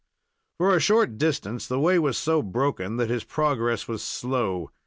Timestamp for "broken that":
2.41-3.11